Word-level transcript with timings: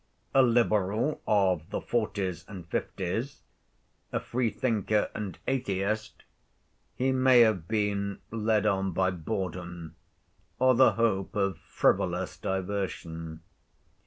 A 0.33 0.41
Liberal 0.41 1.21
of 1.27 1.69
the 1.69 1.79
forties 1.79 2.43
and 2.47 2.67
fifties, 2.69 3.43
a 4.11 4.19
freethinker 4.19 5.11
and 5.13 5.37
atheist, 5.47 6.23
he 6.95 7.11
may 7.11 7.41
have 7.41 7.67
been 7.67 8.17
led 8.31 8.65
on 8.65 8.93
by 8.93 9.11
boredom 9.11 9.95
or 10.57 10.73
the 10.73 10.93
hope 10.93 11.35
of 11.35 11.59
frivolous 11.59 12.35
diversion. 12.35 13.41